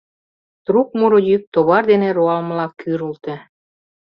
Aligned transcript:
Трук 0.65 0.89
муро 0.99 1.19
йӱк 1.29 1.43
товар 1.53 1.83
дене 1.91 2.09
руалмыла 2.17 2.67
кӱрылтӧ. 2.79 3.35